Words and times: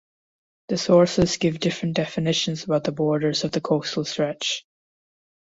The 0.69 0.79
sources 0.79 1.37
give 1.37 1.59
different 1.59 1.95
definitions 1.95 2.63
about 2.63 2.85
the 2.85 2.91
borders 2.91 3.43
of 3.43 3.51
the 3.51 3.61
coastal 3.61 4.03
stretch. 4.03 4.65